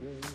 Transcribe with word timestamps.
Baby. 0.00 0.33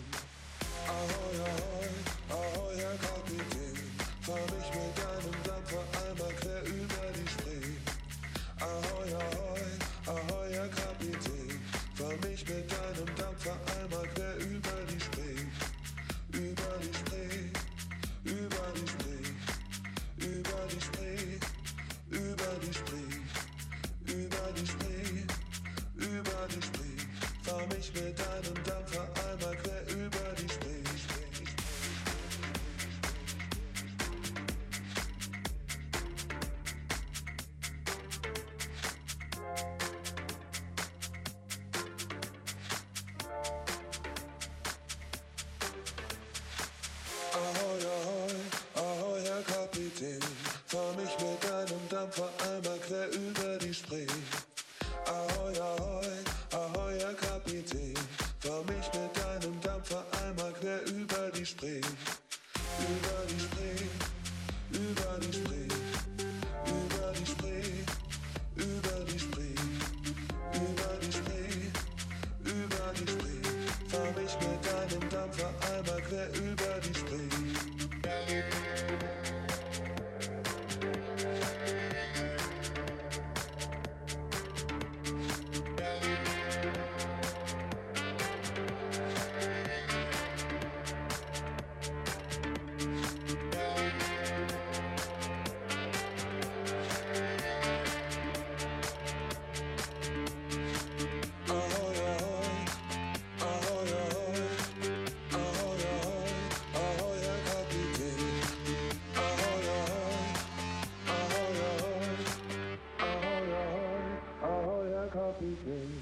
copy 115.20 115.52
game. 115.66 116.00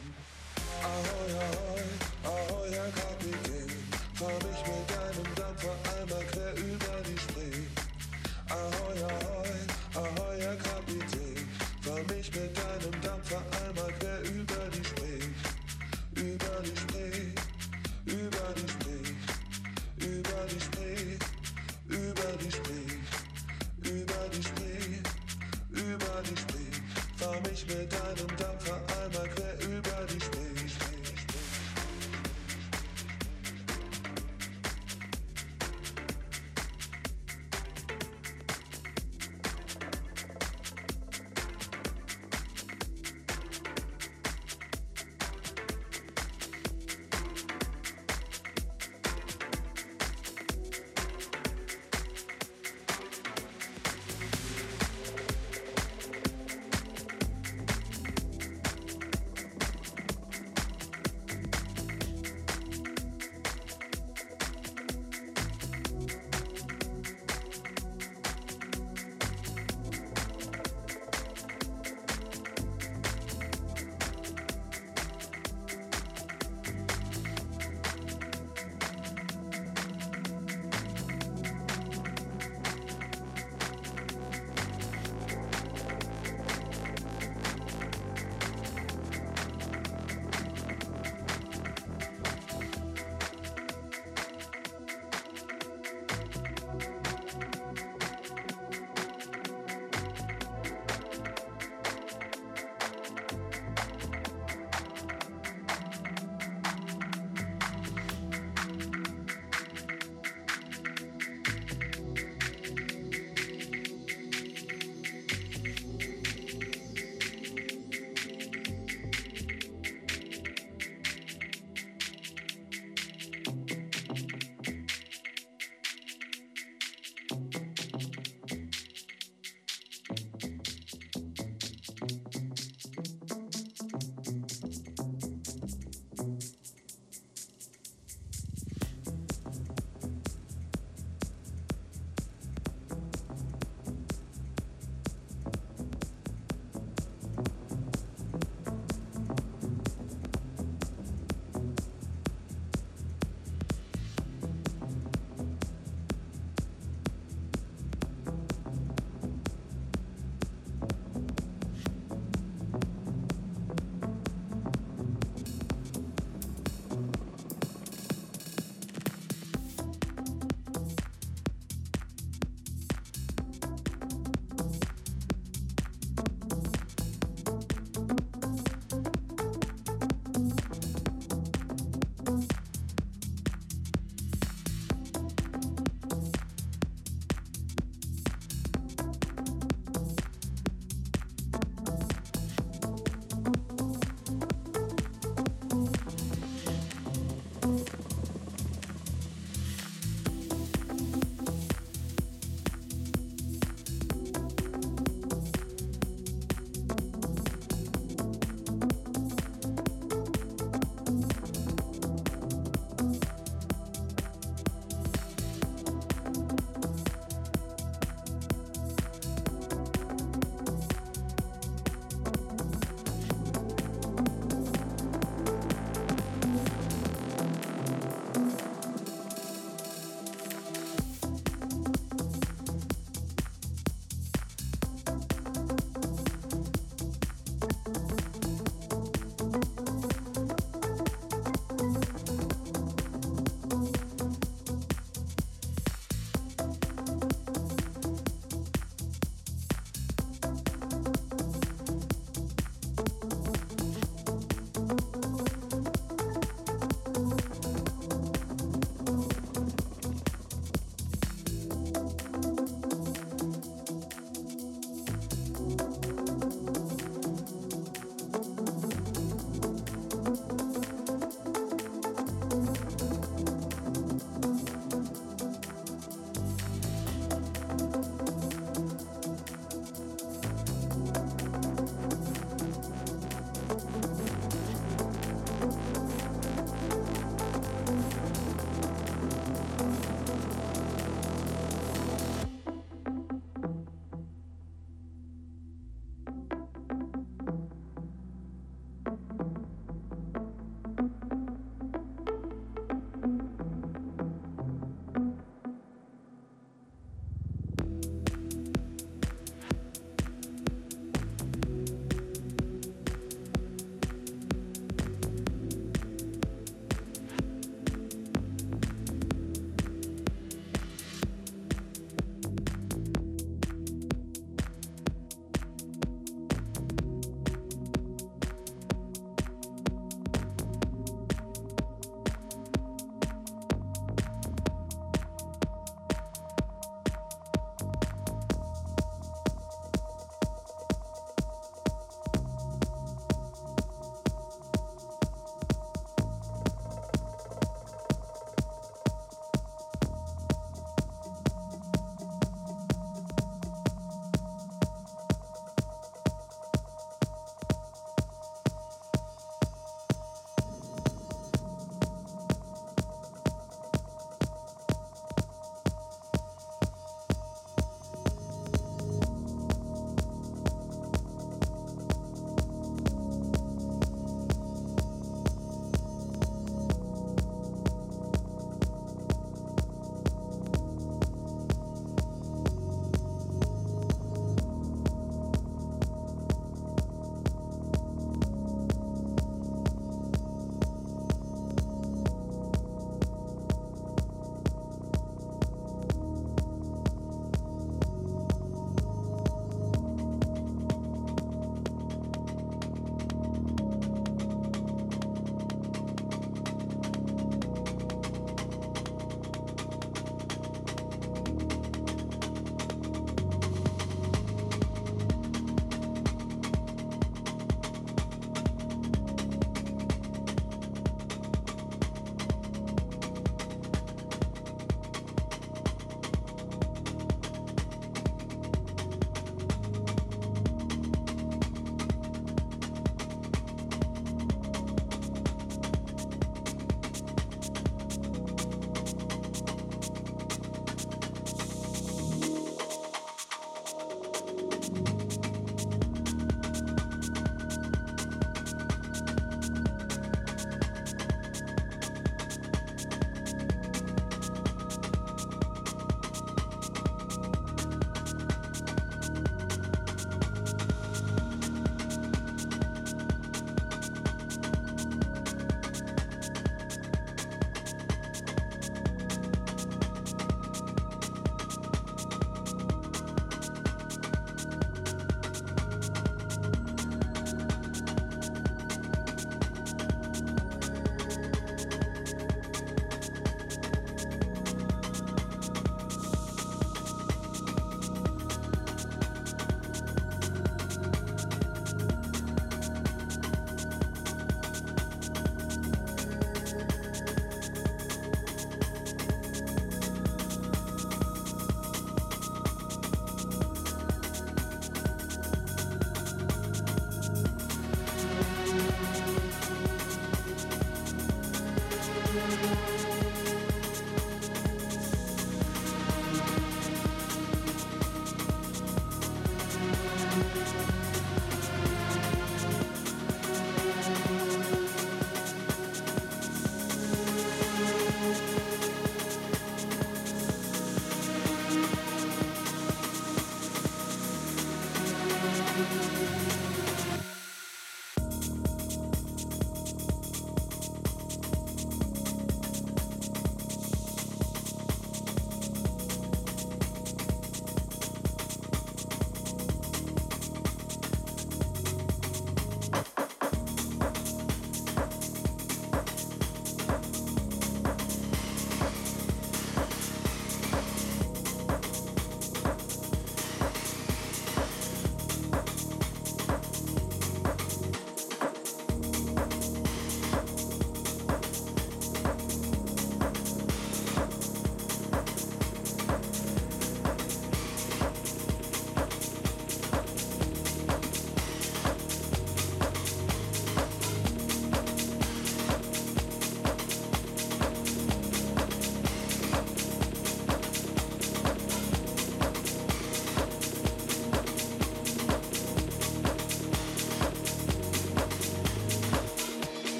Ahoi, 0.80 1.30
ahoi, 1.42 1.86
ahoi, 2.24 2.70
der 2.70 2.88
Hab 4.20 4.42
ich 4.52 4.62
mir 4.66 4.77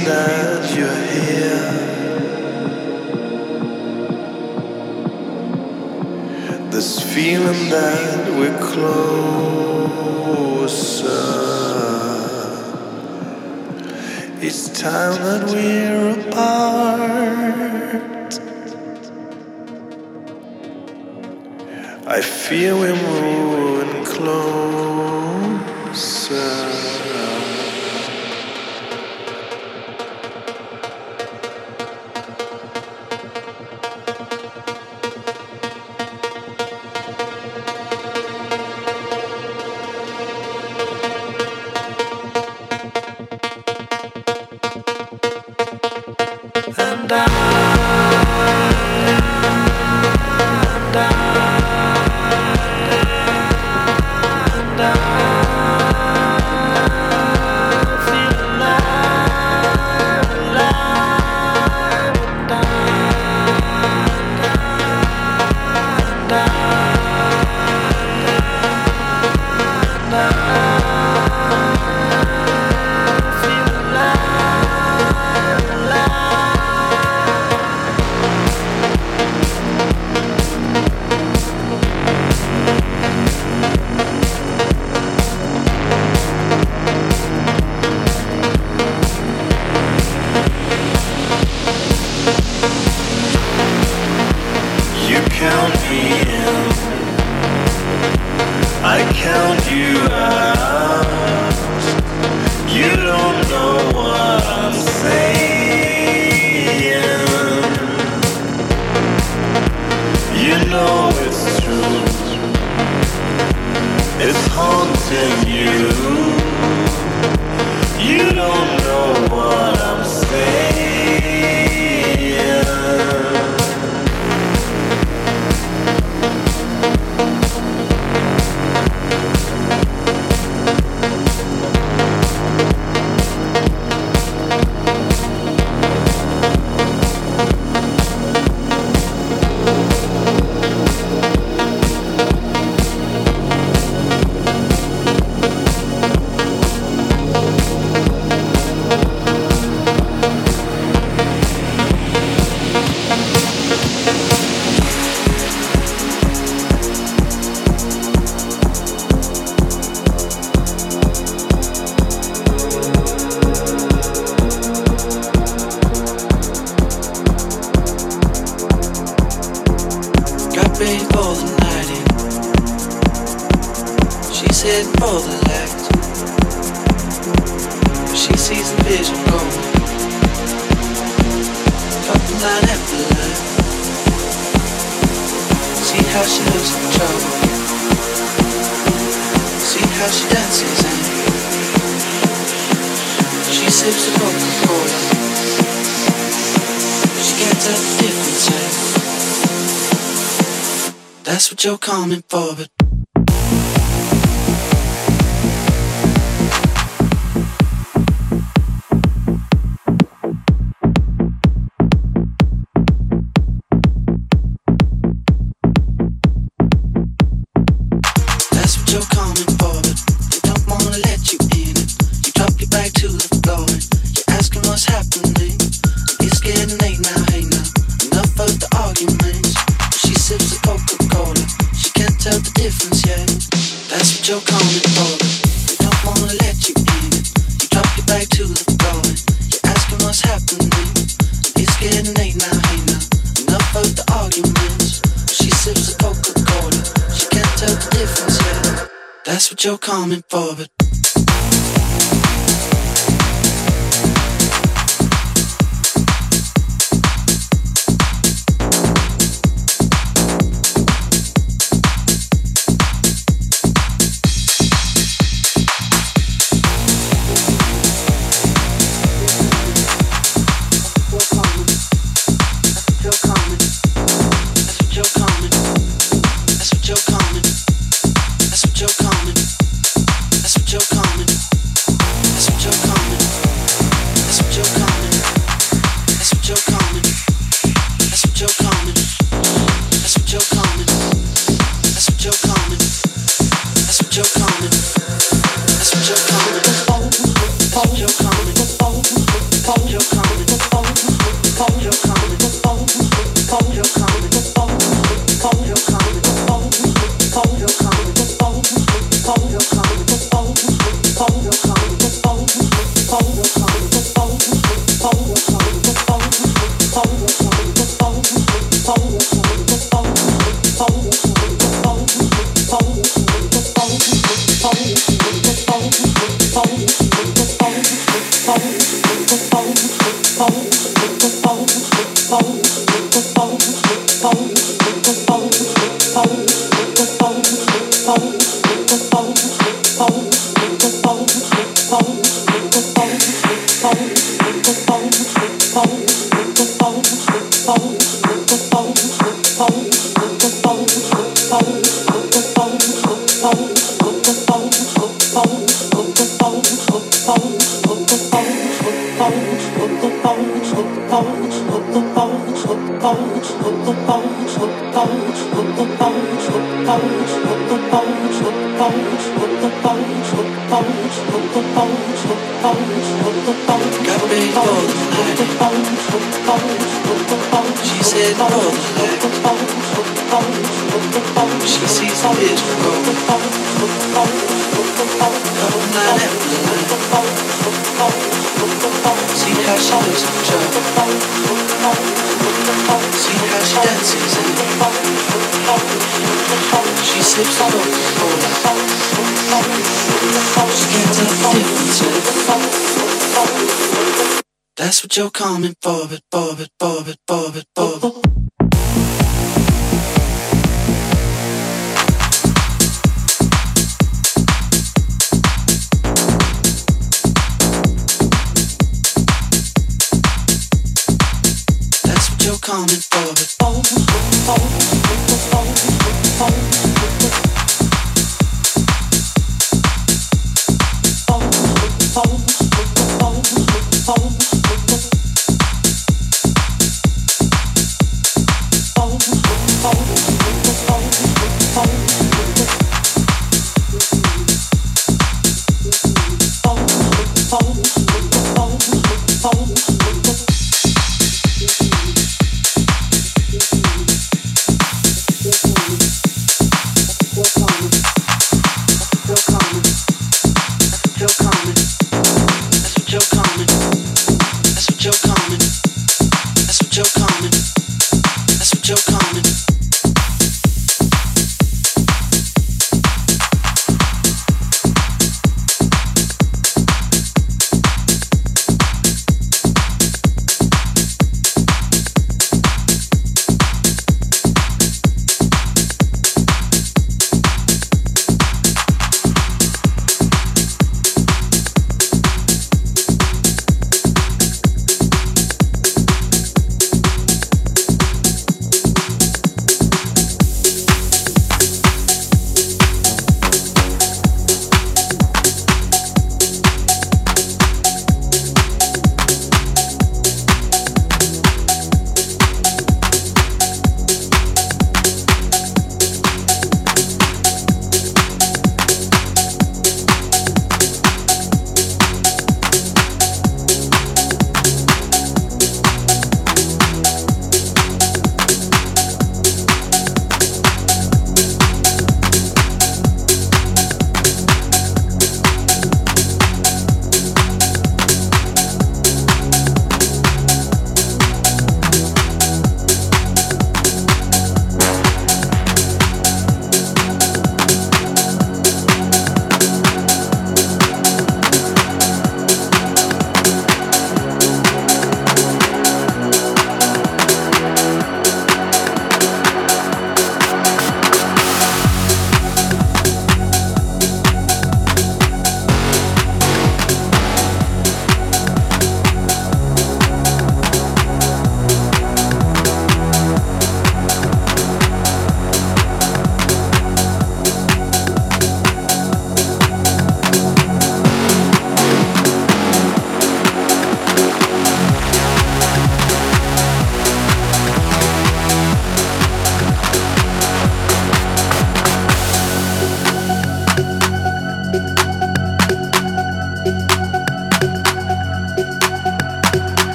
tonight. 0.00 0.37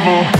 unstoppable. 0.00 0.39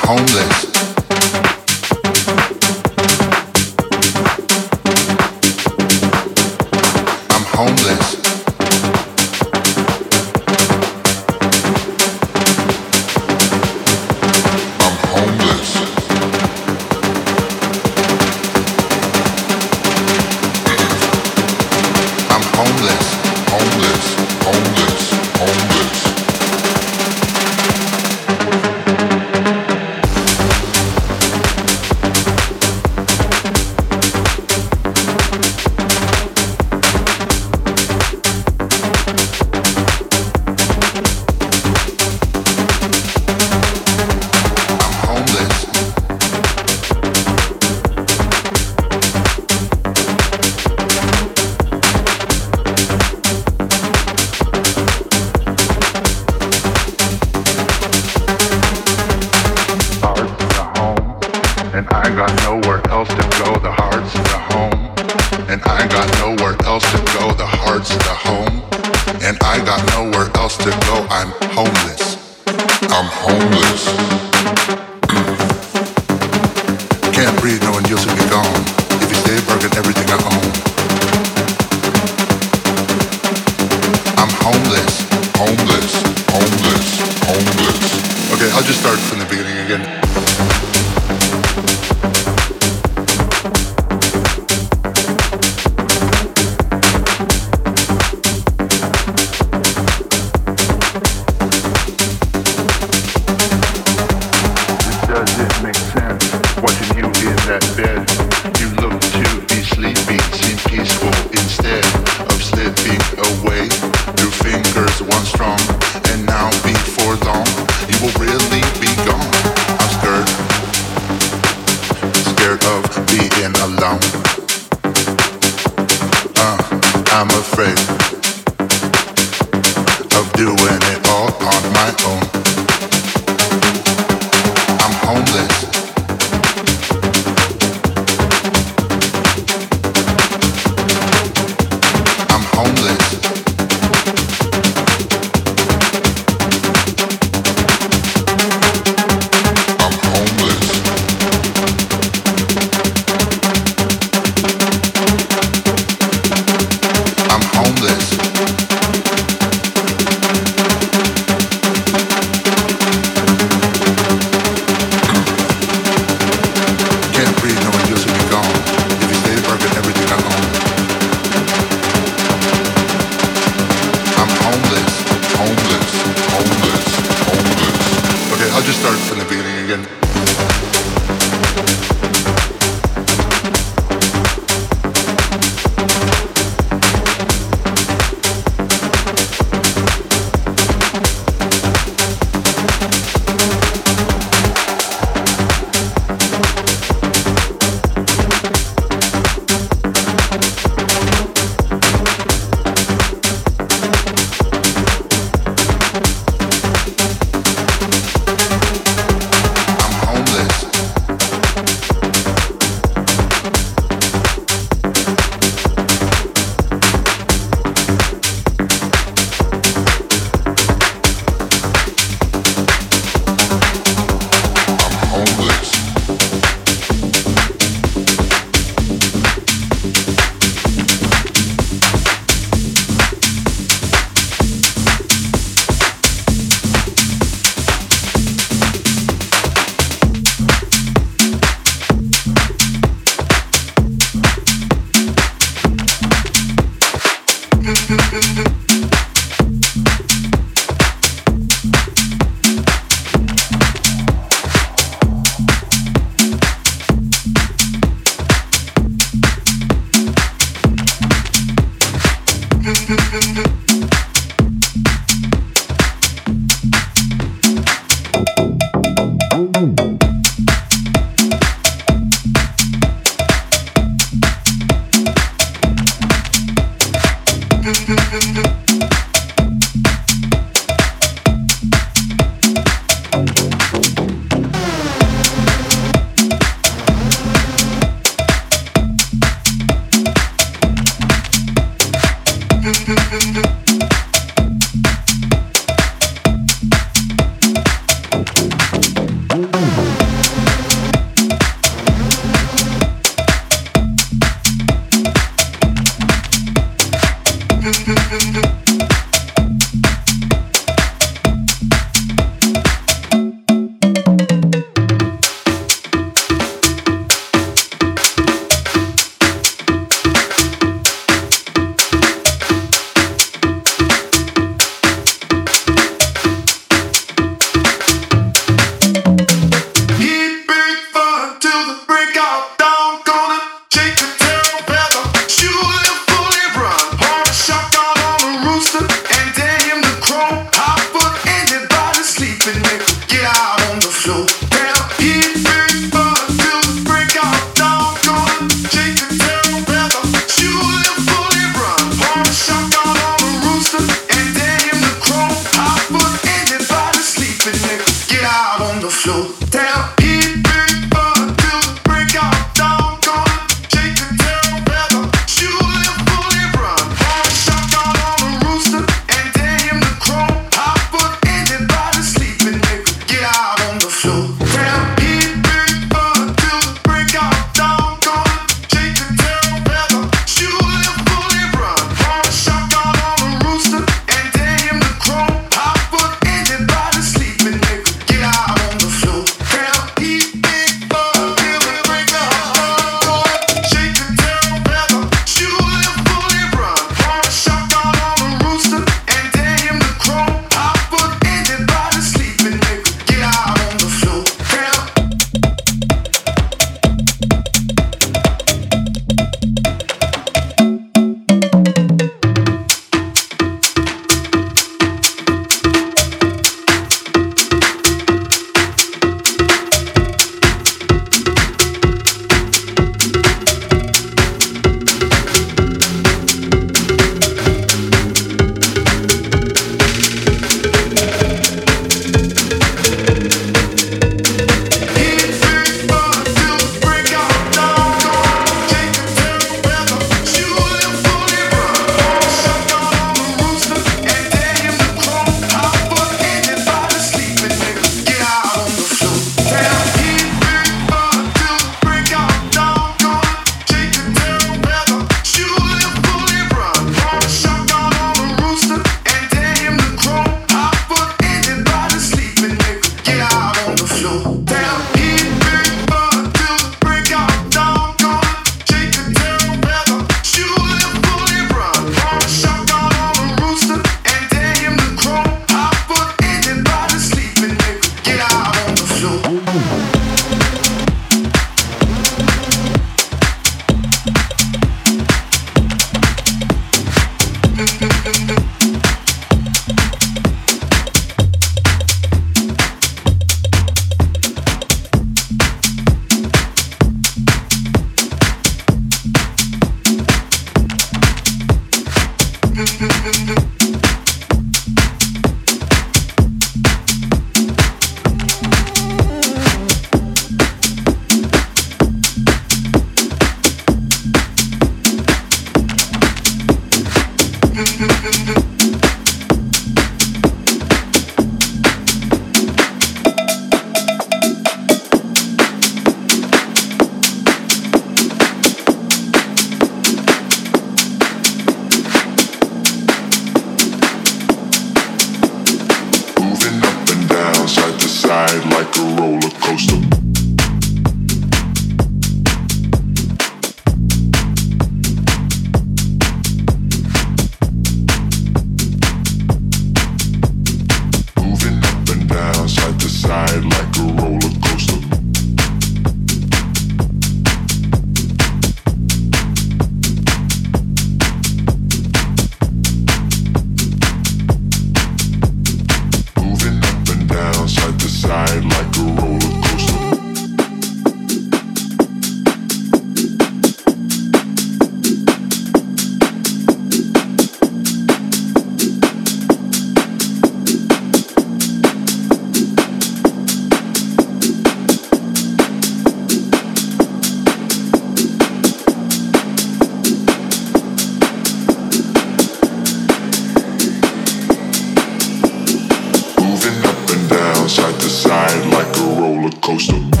Coaster. 599.51 600.00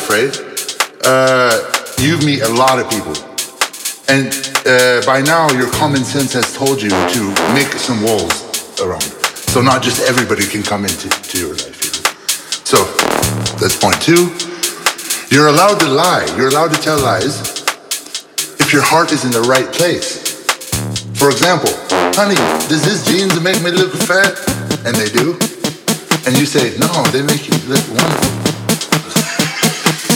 afraid. 0.00 0.32
Uh, 1.04 1.60
you 2.00 2.16
meet 2.24 2.40
a 2.40 2.48
lot 2.48 2.80
of 2.80 2.88
people. 2.88 3.12
And 4.08 4.32
uh, 4.64 5.04
by 5.04 5.20
now, 5.20 5.52
your 5.52 5.70
common 5.76 6.04
sense 6.04 6.32
has 6.32 6.56
told 6.56 6.80
you 6.80 6.88
to 6.88 7.20
make 7.52 7.68
some 7.76 8.02
walls 8.02 8.80
around. 8.80 9.04
So 9.52 9.60
not 9.60 9.82
just 9.82 10.08
everybody 10.08 10.46
can 10.46 10.62
come 10.62 10.84
into 10.84 11.08
to 11.08 11.38
your 11.38 11.52
life. 11.52 11.78
So 12.64 12.78
that's 13.60 13.76
point 13.76 14.00
two. 14.00 14.32
You're 15.28 15.48
allowed 15.48 15.78
to 15.80 15.88
lie. 15.88 16.26
You're 16.36 16.48
allowed 16.48 16.72
to 16.72 16.80
tell 16.80 16.98
lies 16.98 17.60
if 18.58 18.72
your 18.72 18.82
heart 18.82 19.12
is 19.12 19.24
in 19.24 19.30
the 19.30 19.42
right 19.42 19.70
place. 19.70 20.26
For 21.20 21.30
example, 21.30 21.70
honey, 22.16 22.40
does 22.68 22.82
this 22.82 23.04
jeans 23.06 23.38
make 23.42 23.62
me 23.62 23.70
look 23.70 23.92
fat? 23.92 24.32
And 24.86 24.96
they 24.96 25.10
do. 25.12 25.36
And 26.26 26.36
you 26.38 26.46
say, 26.46 26.72
no, 26.78 26.88
they 27.12 27.22
make 27.22 27.48
you 27.48 27.56
look 27.68 27.84
wonderful. 27.88 28.39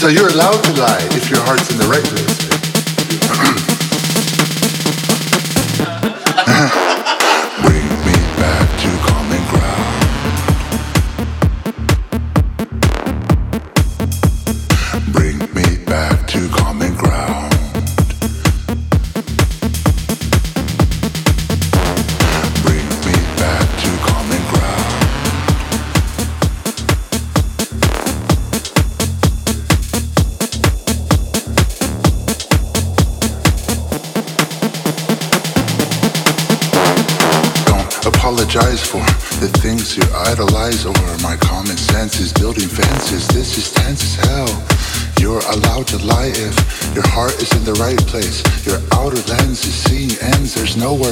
So 0.04 0.10
you're 0.10 0.28
allowed 0.28 0.62
to 0.64 0.72
lie 0.74 1.08
if 1.12 1.30
your 1.30 1.40
heart's 1.44 1.72
in 1.72 1.78
the 1.78 1.86
right 1.86 2.04
place. 2.04 2.33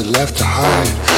left 0.04 0.38
to 0.38 0.44
hide. 0.44 1.11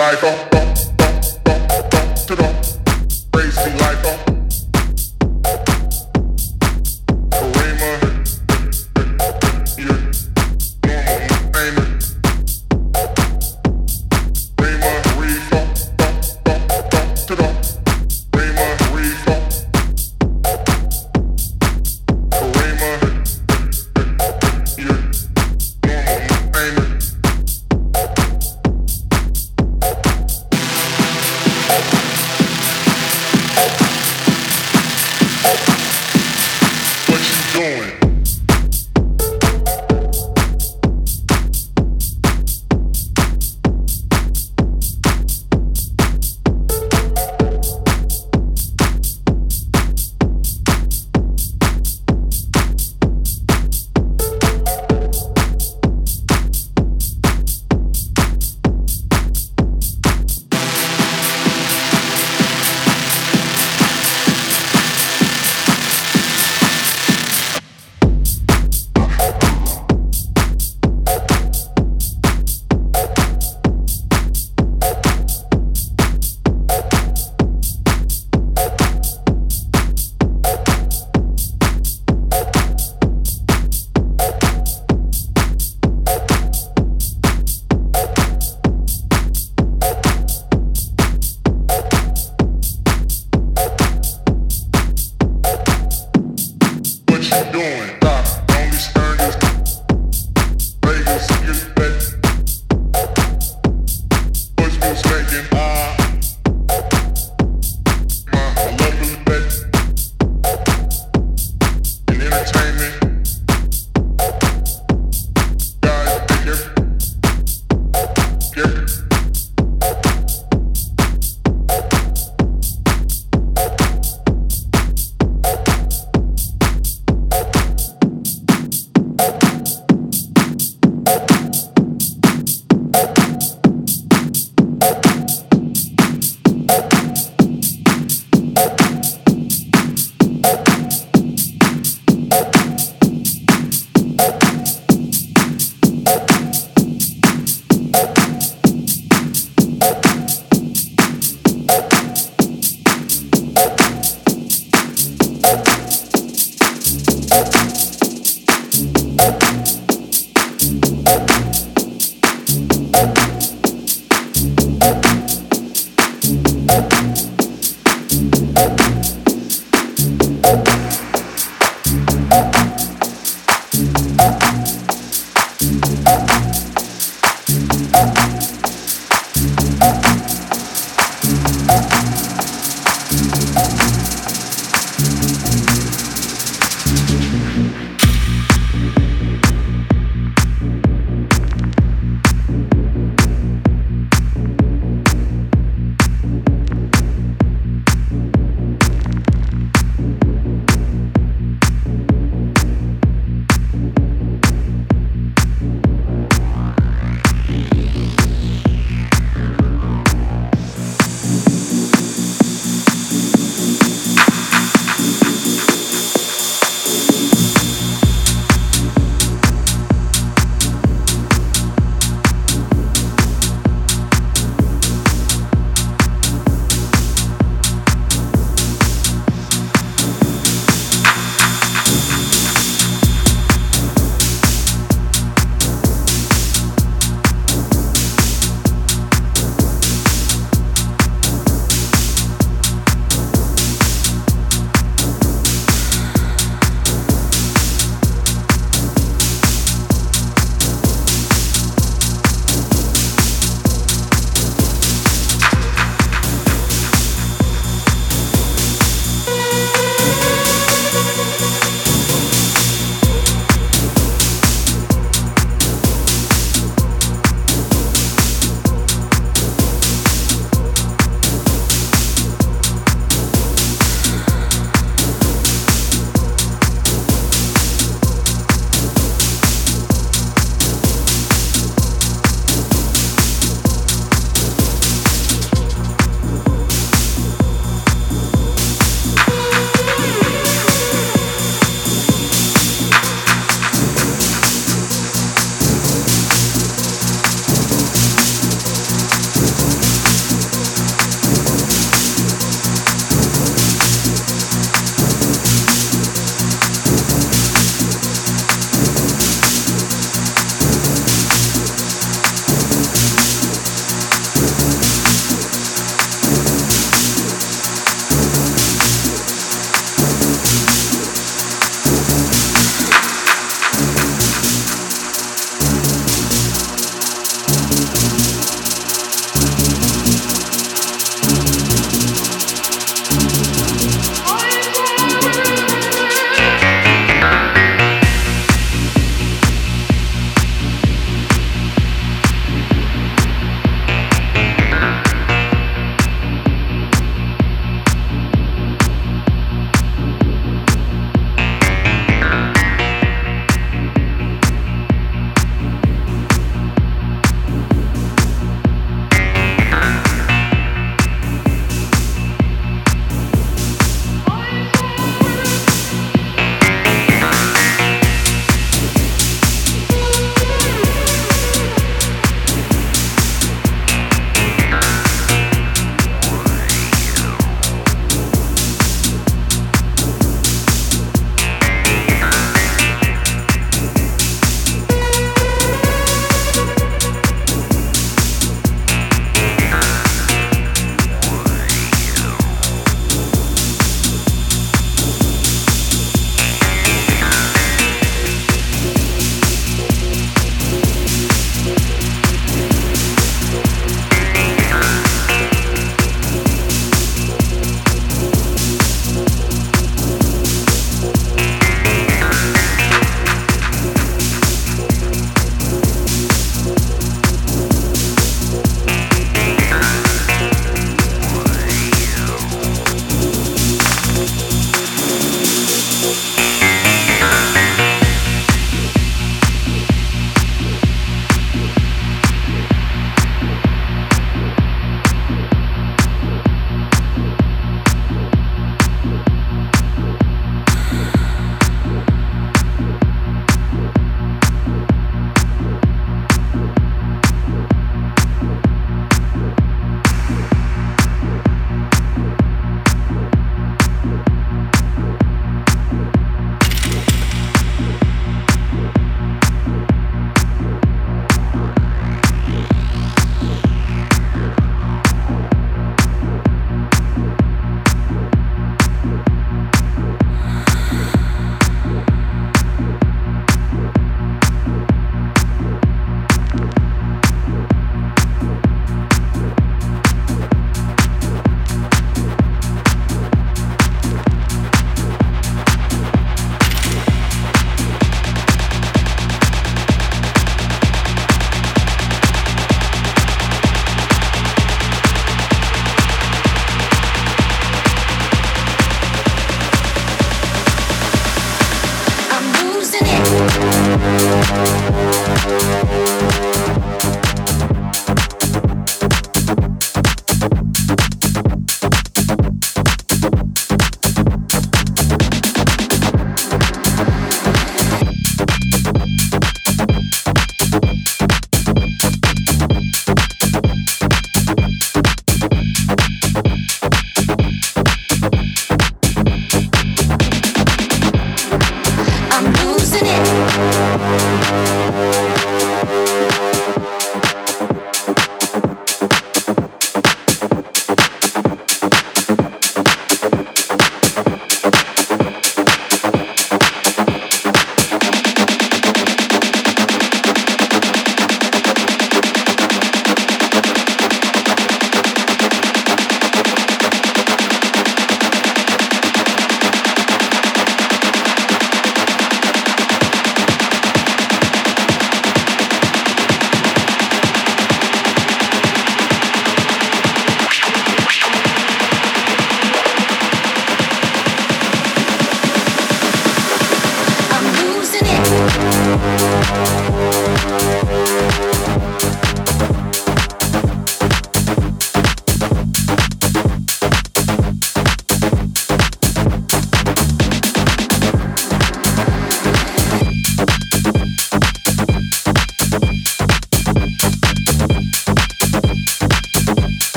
Life. 0.00 0.39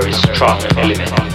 Very 0.00 0.12
strong 0.12 0.60
element. 0.76 1.33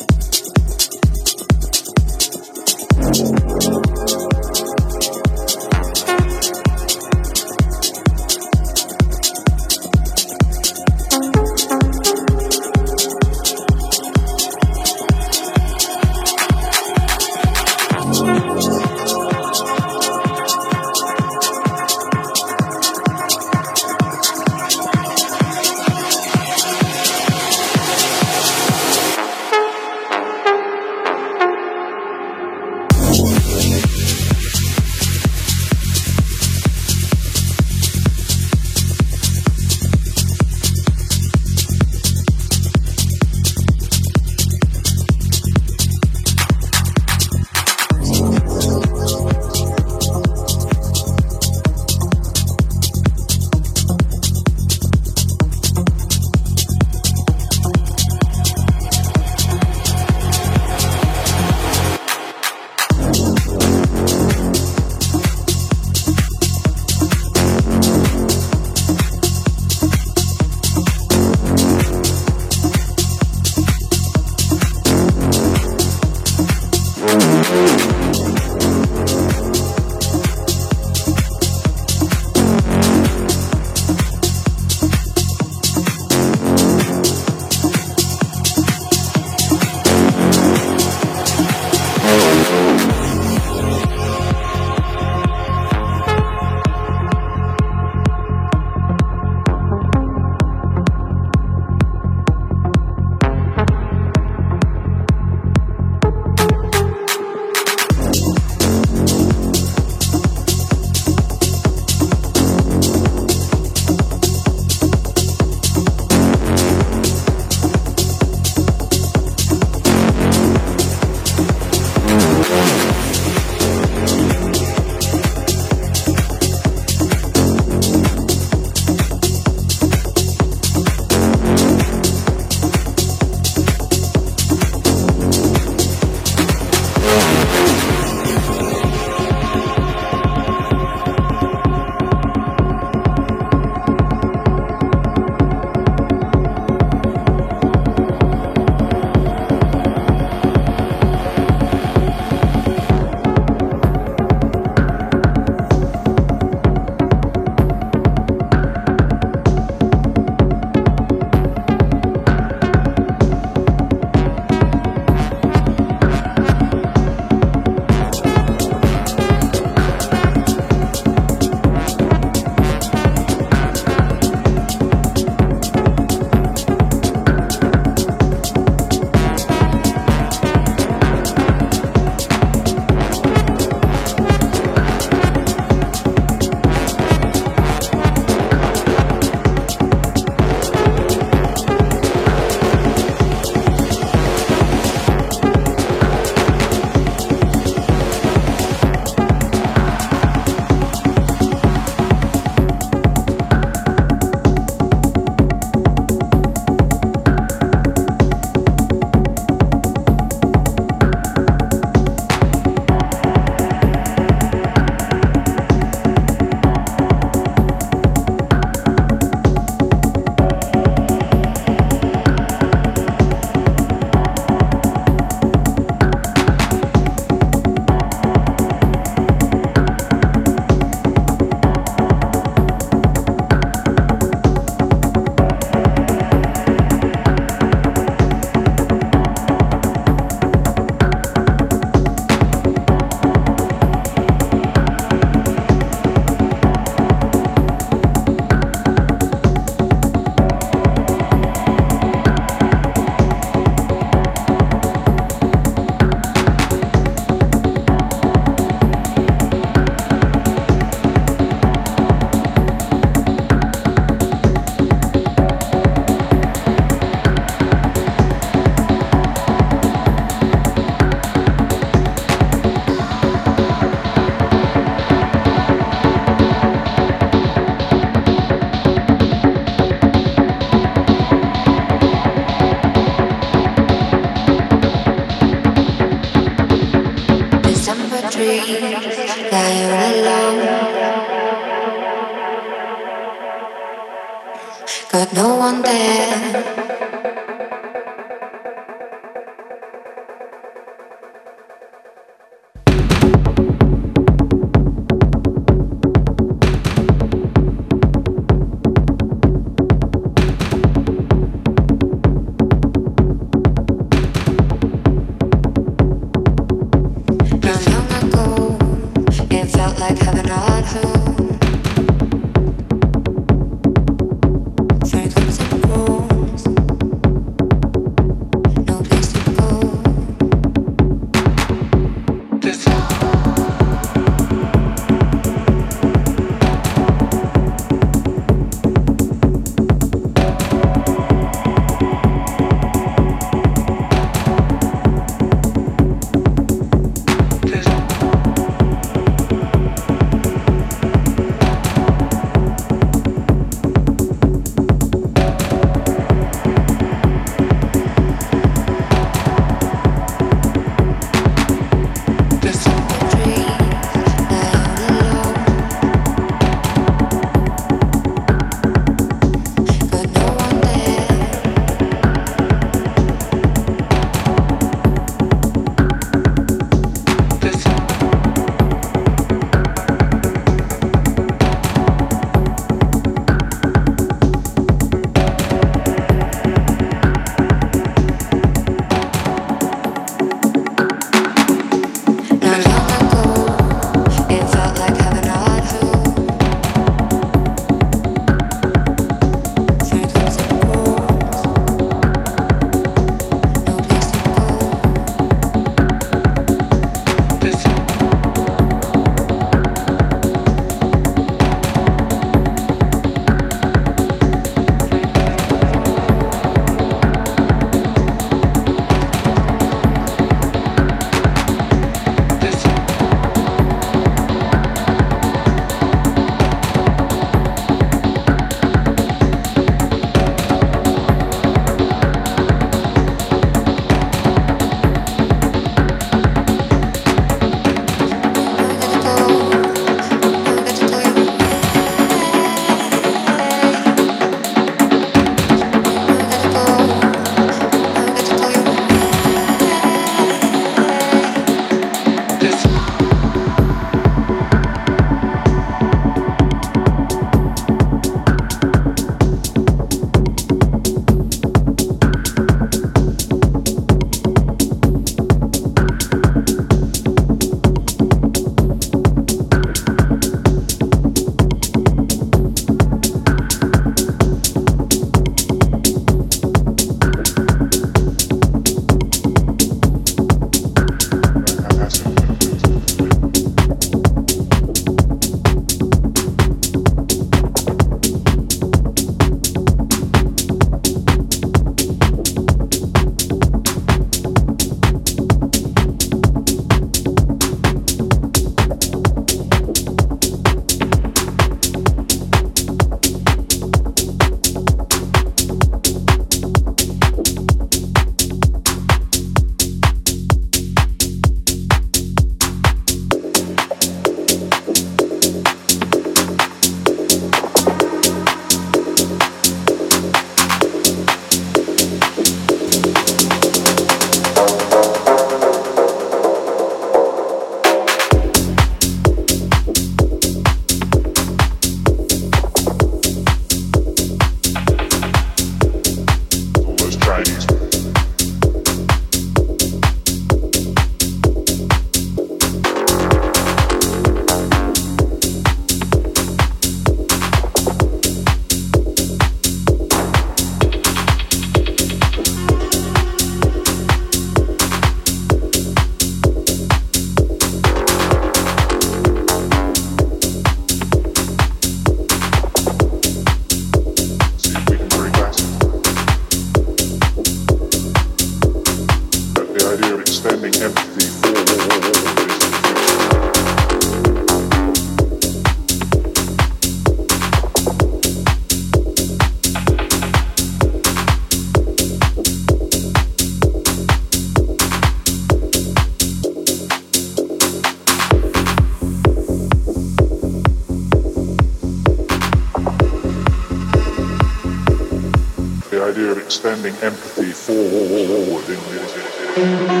Spending 596.61 596.95
empathy 596.97 597.51
forward 597.53 598.69
in 598.69 598.79
music. 598.93 600.00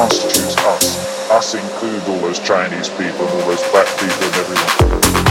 constitutes 0.00 0.56
us. 0.64 1.30
Us 1.30 1.54
include 1.54 2.02
all 2.08 2.18
those 2.20 2.38
Chinese 2.38 2.88
people 2.88 3.26
all 3.28 3.46
those 3.46 3.62
black 3.70 3.86
people 3.98 4.24
and 4.24 4.36
everyone. 4.36 5.29